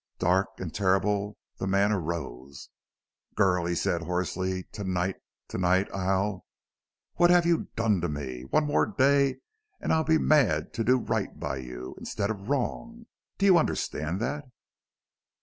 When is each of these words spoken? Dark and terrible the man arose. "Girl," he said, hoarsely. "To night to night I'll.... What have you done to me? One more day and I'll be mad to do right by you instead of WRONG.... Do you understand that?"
Dark 0.17 0.59
and 0.59 0.73
terrible 0.73 1.37
the 1.59 1.67
man 1.67 1.91
arose. 1.91 2.69
"Girl," 3.35 3.65
he 3.65 3.75
said, 3.75 4.01
hoarsely. 4.01 4.63
"To 4.71 4.83
night 4.83 5.17
to 5.49 5.59
night 5.59 5.93
I'll.... 5.93 6.47
What 7.17 7.29
have 7.29 7.45
you 7.45 7.67
done 7.75 8.01
to 8.01 8.09
me? 8.09 8.43
One 8.45 8.65
more 8.65 8.87
day 8.87 9.37
and 9.79 9.93
I'll 9.93 10.03
be 10.03 10.17
mad 10.17 10.73
to 10.73 10.83
do 10.83 10.97
right 10.97 11.39
by 11.39 11.57
you 11.57 11.93
instead 11.99 12.31
of 12.31 12.49
WRONG.... 12.49 13.05
Do 13.37 13.45
you 13.45 13.59
understand 13.59 14.19
that?" 14.21 14.45